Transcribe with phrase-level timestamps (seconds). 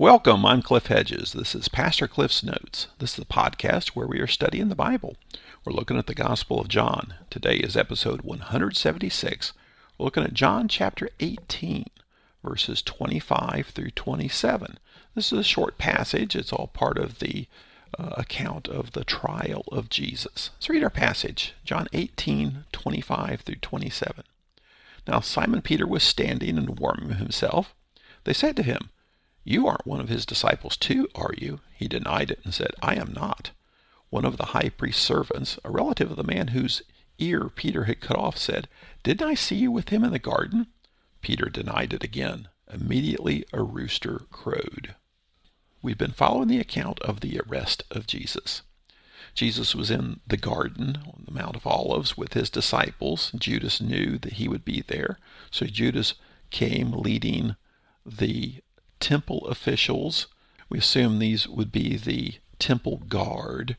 [0.00, 1.34] Welcome, I'm Cliff Hedges.
[1.34, 2.86] This is Pastor Cliff's Notes.
[3.00, 5.14] This is the podcast where we are studying the Bible.
[5.62, 7.12] We're looking at the Gospel of John.
[7.28, 9.52] Today is episode 176.
[9.98, 11.84] We're looking at John chapter 18,
[12.42, 14.78] verses 25 through 27.
[15.14, 16.34] This is a short passage.
[16.34, 17.46] It's all part of the
[17.98, 20.48] uh, account of the trial of Jesus.
[20.54, 24.24] Let's read our passage, John 18, 25 through 27.
[25.06, 27.74] Now Simon Peter was standing and warming himself.
[28.24, 28.88] They said to him,
[29.50, 31.60] you aren't one of his disciples too, are you?
[31.74, 33.50] He denied it and said, I am not.
[34.08, 36.82] One of the high priest's servants, a relative of the man whose
[37.18, 38.68] ear Peter had cut off, said,
[39.02, 40.68] Didn't I see you with him in the garden?
[41.20, 42.48] Peter denied it again.
[42.72, 44.94] Immediately a rooster crowed.
[45.82, 48.62] We've been following the account of the arrest of Jesus.
[49.34, 53.32] Jesus was in the garden on the Mount of Olives with his disciples.
[53.36, 55.18] Judas knew that he would be there,
[55.50, 56.14] so Judas
[56.50, 57.56] came leading
[58.04, 58.60] the
[59.00, 60.26] temple officials.
[60.68, 63.76] We assume these would be the temple guard,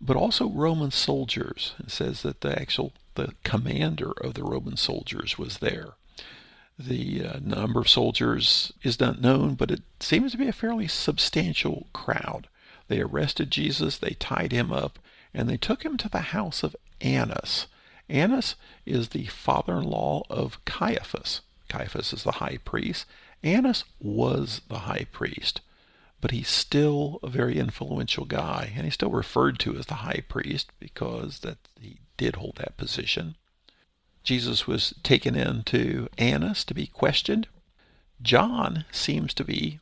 [0.00, 1.74] but also Roman soldiers.
[1.78, 5.94] It says that the actual the commander of the Roman soldiers was there.
[6.78, 10.86] The uh, number of soldiers is not known, but it seems to be a fairly
[10.86, 12.48] substantial crowd.
[12.88, 14.98] They arrested Jesus, they tied him up,
[15.32, 17.66] and they took him to the house of Annas.
[18.08, 21.40] Annas is the father in law of Caiaphas.
[21.68, 23.06] Caiaphas is the high priest,
[23.42, 25.60] Annas was the high priest,
[26.20, 30.22] but he's still a very influential guy, and he's still referred to as the high
[30.28, 33.36] priest because that he did hold that position.
[34.24, 37.46] Jesus was taken into Annas to be questioned.
[38.20, 39.78] John seems to be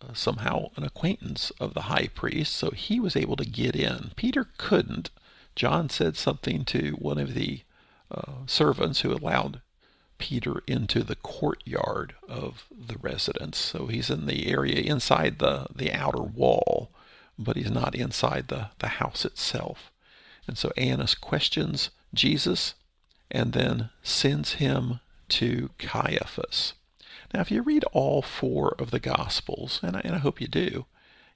[0.00, 4.12] uh, somehow an acquaintance of the high priest, so he was able to get in.
[4.16, 5.10] Peter couldn't.
[5.54, 7.62] John said something to one of the
[8.10, 9.60] uh, servants who allowed
[10.22, 13.58] Peter into the courtyard of the residence.
[13.58, 16.92] So he's in the area inside the, the outer wall,
[17.36, 19.90] but he's not inside the, the house itself.
[20.46, 22.74] And so Annas questions Jesus
[23.32, 26.74] and then sends him to Caiaphas.
[27.34, 30.46] Now, if you read all four of the Gospels, and I, and I hope you
[30.46, 30.84] do,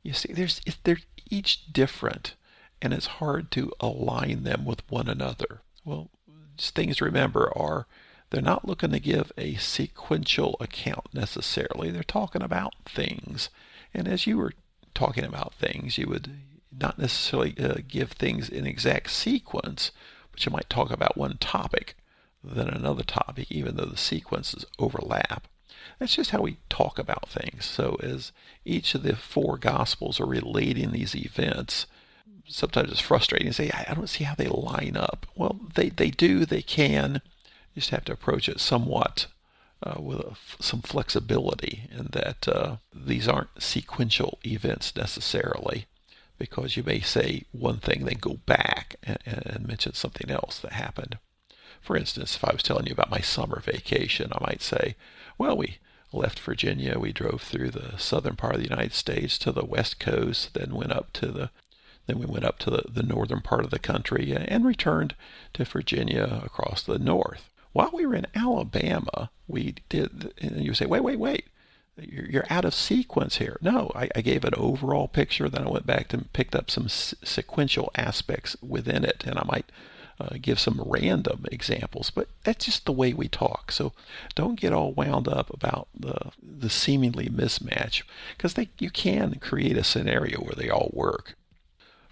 [0.04, 2.36] you see there's they're each different,
[2.80, 5.62] and it's hard to align them with one another.
[5.84, 6.10] Well,
[6.56, 7.86] things to remember are
[8.30, 11.90] they're not looking to give a sequential account necessarily.
[11.90, 13.50] They're talking about things.
[13.94, 14.52] And as you were
[14.94, 16.30] talking about things, you would
[16.78, 19.92] not necessarily uh, give things in exact sequence,
[20.32, 21.96] but you might talk about one topic,
[22.42, 25.46] then another topic, even though the sequences overlap.
[25.98, 27.64] That's just how we talk about things.
[27.64, 28.32] So, as
[28.64, 31.86] each of the four Gospels are relating these events,
[32.46, 35.26] sometimes it's frustrating to say, I don't see how they line up.
[35.34, 37.22] Well, they, they do, they can.
[37.76, 39.26] You just have to approach it somewhat
[39.82, 45.84] uh, with some flexibility in that uh, these aren't sequential events necessarily,
[46.38, 50.72] because you may say one thing, then go back and, and mention something else that
[50.72, 51.18] happened.
[51.82, 54.96] For instance, if I was telling you about my summer vacation, I might say,
[55.36, 55.76] well, we
[56.14, 60.00] left Virginia, we drove through the southern part of the United States to the west
[60.00, 61.50] coast, then went up to the
[62.06, 65.16] then we went up to the, the northern part of the country and returned
[65.52, 67.50] to Virginia across the north.
[67.76, 71.44] While we were in Alabama, we did, and you say, wait, wait, wait,
[71.98, 73.58] you're out of sequence here.
[73.60, 76.88] No, I, I gave an overall picture, then I went back and picked up some
[76.88, 79.66] sequential aspects within it, and I might
[80.18, 83.70] uh, give some random examples, but that's just the way we talk.
[83.70, 83.92] So
[84.34, 88.04] don't get all wound up about the the seemingly mismatch,
[88.38, 91.36] because you can create a scenario where they all work.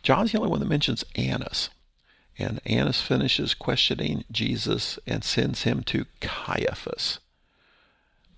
[0.03, 1.71] John's the only one that mentions Annas.
[2.39, 7.21] And Annas finishes questioning Jesus and sends him to Caiaphas.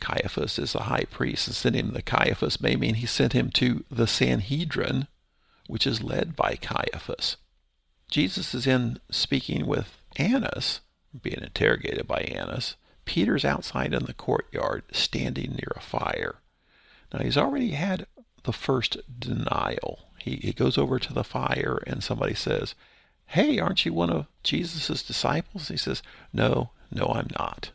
[0.00, 3.50] Caiaphas is the high priest, and sending him to Caiaphas may mean he sent him
[3.52, 5.06] to the Sanhedrin,
[5.66, 7.36] which is led by Caiaphas.
[8.10, 10.80] Jesus is in speaking with Annas,
[11.22, 12.76] being interrogated by Annas.
[13.06, 16.36] Peter's outside in the courtyard, standing near a fire.
[17.12, 18.06] Now he's already had
[18.42, 20.10] the first denial.
[20.18, 22.74] He, he goes over to the fire, and somebody says,
[23.28, 25.68] Hey, aren't you one of Jesus' disciples?
[25.68, 26.02] He says,
[26.32, 27.70] No, no, I'm not.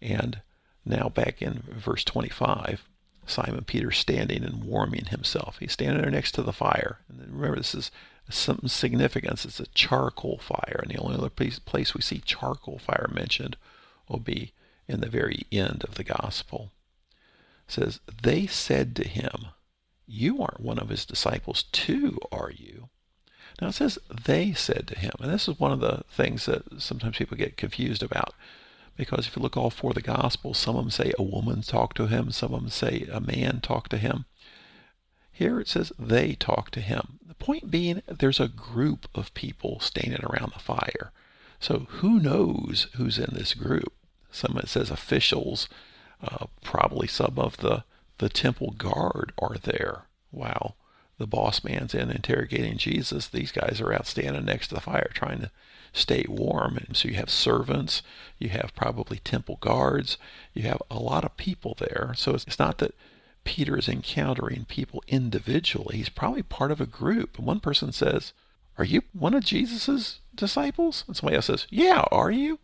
[0.00, 0.40] And
[0.84, 2.88] now back in verse 25,
[3.26, 5.58] Simon Peter standing and warming himself.
[5.58, 6.98] He's standing there next to the fire.
[7.08, 7.90] And remember, this is
[8.28, 9.44] some significance.
[9.44, 10.80] It's a charcoal fire.
[10.82, 13.56] And the only other place, place we see charcoal fire mentioned
[14.08, 14.52] will be
[14.88, 16.72] in the very end of the gospel.
[17.68, 19.46] It says, They said to him,
[20.06, 22.88] You aren't one of his disciples too, are you?
[23.60, 26.80] Now it says they said to him, and this is one of the things that
[26.80, 28.34] sometimes people get confused about.
[28.96, 31.62] Because if you look all four of the Gospels, some of them say a woman
[31.62, 34.24] talked to him, some of them say a man talked to him.
[35.32, 37.18] Here it says they talked to him.
[37.26, 41.12] The point being, there's a group of people standing around the fire.
[41.58, 43.92] So who knows who's in this group?
[44.30, 45.68] Some it says officials,
[46.22, 47.84] uh, probably some of the
[48.18, 50.02] the temple guard are there.
[50.30, 50.74] Wow,
[51.20, 53.28] the boss man's in interrogating Jesus.
[53.28, 55.50] These guys are out standing next to the fire trying to
[55.92, 56.78] stay warm.
[56.78, 58.02] And so you have servants,
[58.38, 60.16] you have probably temple guards,
[60.54, 62.14] you have a lot of people there.
[62.16, 62.94] So it's not that
[63.44, 65.98] Peter is encountering people individually.
[65.98, 67.36] He's probably part of a group.
[67.36, 68.32] And one person says,
[68.78, 71.04] Are you one of Jesus's disciples?
[71.06, 72.60] And somebody else says, Yeah, are you?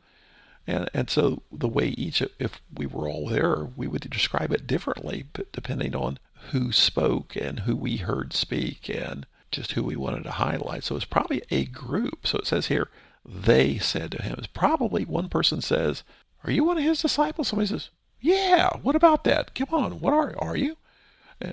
[0.67, 4.67] And, and so the way each, if we were all there, we would describe it
[4.67, 6.19] differently, but depending on
[6.53, 10.85] who spoke and who we heard speak and just who we wanted to highlight.
[10.85, 12.27] So it's probably a group.
[12.27, 12.89] So it says here,
[13.25, 14.37] they said to him.
[14.39, 16.03] It's probably one person says,
[16.45, 17.49] Are you one of his disciples?
[17.49, 17.91] Somebody says,
[18.21, 19.55] Yeah, what about that?
[19.55, 20.77] Come on, what are are you?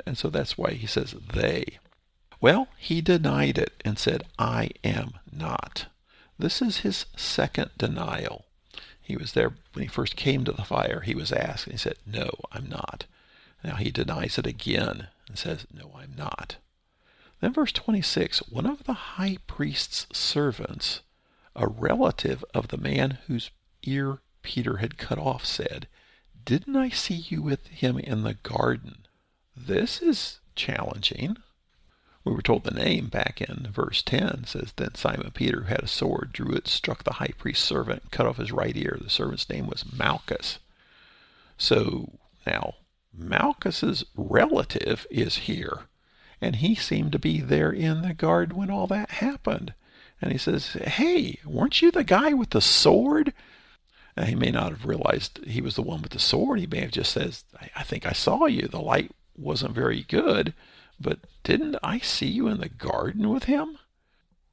[0.06, 1.80] And so that's why he says they.
[2.40, 5.88] Well, he denied it and said, I am not.
[6.38, 8.46] This is his second denial.
[9.02, 11.02] He was there when he first came to the fire.
[11.02, 13.06] He was asked, and he said, No, I'm not.
[13.64, 16.58] Now he denies it again and says, No, I'm not.
[17.40, 21.02] Then, verse 26 one of the high priest's servants,
[21.56, 23.52] a relative of the man whose
[23.84, 25.88] ear Peter had cut off, said,
[26.46, 29.06] Didn't I see you with him in the garden?
[29.56, 31.38] This is challenging.
[32.24, 35.84] We were told the name back in verse 10 says, Then Simon Peter who had
[35.84, 38.98] a sword, drew it, struck the high priest's servant, cut off his right ear.
[39.02, 40.60] The servant's name was Malchus.
[41.58, 42.14] So
[42.48, 42.76] now,
[43.16, 45.82] Malchus's relative is here,
[46.42, 49.74] and he seemed to be there in the guard when all that happened.
[50.22, 53.34] And he says, Hey, weren't you the guy with the sword?
[54.16, 56.60] Now, he may not have realized he was the one with the sword.
[56.60, 58.68] He may have just said, I, I think I saw you.
[58.68, 60.54] The light wasn't very good.
[61.00, 63.80] But didn't I see you in the garden with him?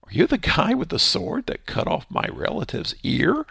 [0.02, 3.46] Are you the guy with the sword that cut off my relative's ear?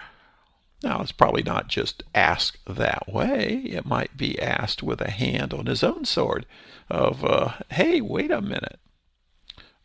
[0.81, 3.63] Now, it's probably not just asked that way.
[3.65, 6.45] It might be asked with a hand on his own sword
[6.89, 8.79] of, uh, hey, wait a minute.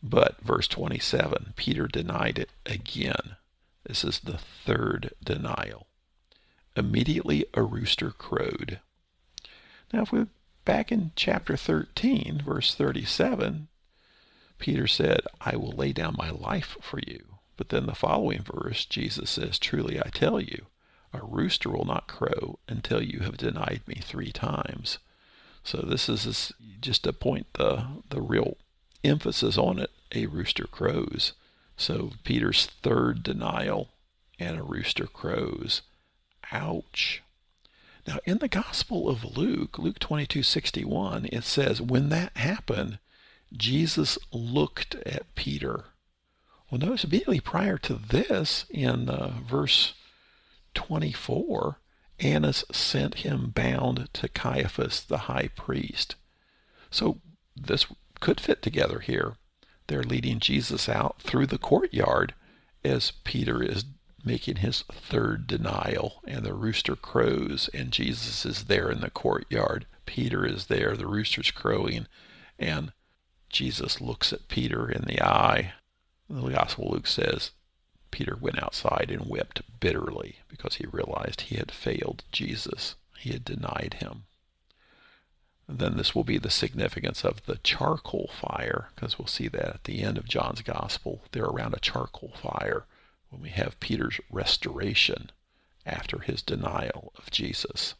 [0.02, 3.36] But verse 27, Peter denied it again.
[3.84, 5.88] This is the third denial.
[6.76, 8.80] Immediately a rooster crowed.
[9.92, 10.26] Now, if we
[10.64, 13.68] Back in chapter 13, verse 37,
[14.58, 17.36] Peter said, I will lay down my life for you.
[17.56, 20.66] But then the following verse, Jesus says, Truly I tell you,
[21.14, 24.98] a rooster will not crow until you have denied me three times.
[25.62, 28.56] So this is just to point the, the real
[29.02, 29.90] emphasis on it.
[30.12, 31.32] A rooster crows.
[31.76, 33.88] So Peter's third denial
[34.38, 35.82] and a rooster crows.
[36.52, 37.22] Ouch.
[38.06, 42.98] Now, in the Gospel of Luke, Luke 22:61, it says, when that happened,
[43.52, 45.86] Jesus looked at Peter.
[46.70, 49.94] Well, notice immediately prior to this, in uh, verse
[50.74, 51.78] 24,
[52.20, 56.16] Annas sent him bound to Caiaphas, the high priest.
[56.90, 57.20] So
[57.56, 57.86] this
[58.20, 59.34] could fit together here.
[59.86, 62.34] They're leading Jesus out through the courtyard
[62.84, 63.84] as Peter is
[64.24, 69.86] making his third denial, and the rooster crows, and Jesus is there in the courtyard.
[70.06, 72.06] Peter is there, the rooster's crowing,
[72.58, 72.92] and
[73.50, 75.74] Jesus looks at Peter in the eye.
[76.28, 77.50] The Gospel Luke says
[78.14, 82.94] Peter went outside and wept bitterly because he realized he had failed Jesus.
[83.18, 84.22] He had denied him.
[85.68, 89.84] Then this will be the significance of the charcoal fire, because we'll see that at
[89.84, 91.22] the end of John's Gospel.
[91.32, 92.84] They're around a charcoal fire
[93.30, 95.32] when we have Peter's restoration
[95.84, 97.94] after his denial of Jesus.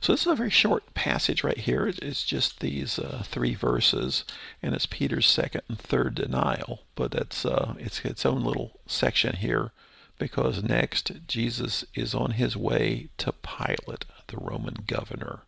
[0.00, 1.92] So this is a very short passage right here.
[2.02, 4.24] It's just these uh, three verses,
[4.62, 6.80] and it's Peter's second and third denial.
[6.94, 9.72] But that's uh, it's its own little section here,
[10.18, 15.40] because next Jesus is on his way to Pilate, the Roman governor.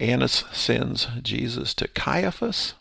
[0.00, 2.74] Annas sends Jesus to Caiaphas,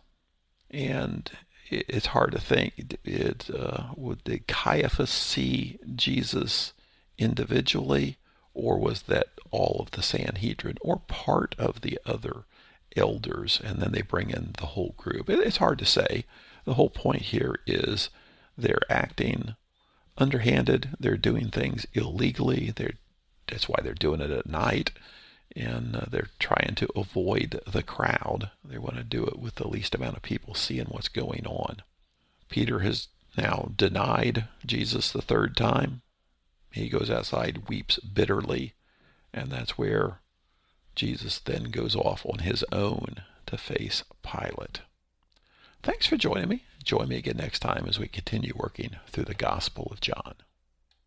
[0.70, 1.30] and
[1.70, 2.98] it's hard to think.
[3.04, 6.74] It, uh, would did Caiaphas see Jesus
[7.18, 8.18] individually,
[8.58, 12.46] or was that all of the Sanhedrin, or part of the other
[12.96, 15.30] elders, and then they bring in the whole group?
[15.30, 16.26] It's hard to say.
[16.66, 18.10] The whole point here is
[18.58, 19.56] they're acting
[20.18, 20.90] underhanded.
[21.00, 22.72] They're doing things illegally.
[22.76, 22.94] They're
[23.48, 24.92] that's why they're doing it at night
[25.56, 28.52] and uh, they're trying to avoid the crowd.
[28.64, 31.82] They want to do it with the least amount of people seeing what's going on.
[32.50, 36.02] Peter has now denied Jesus the third time.
[36.78, 38.74] He goes outside, weeps bitterly,
[39.34, 40.22] and that's where
[40.96, 44.82] Jesus then goes off on his own to face Pilate.
[45.84, 46.64] Thanks for joining me.
[46.84, 50.36] Join me again next time as we continue working through the Gospel of John.